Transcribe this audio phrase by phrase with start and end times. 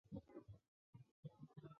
[0.09, 0.41] 马尔库。